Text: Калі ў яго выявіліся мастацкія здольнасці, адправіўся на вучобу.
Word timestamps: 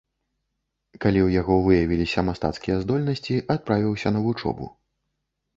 Калі 1.03 1.19
ў 1.23 1.29
яго 1.41 1.57
выявіліся 1.67 2.19
мастацкія 2.29 2.79
здольнасці, 2.85 3.39
адправіўся 3.57 4.07
на 4.17 4.25
вучобу. 4.25 4.65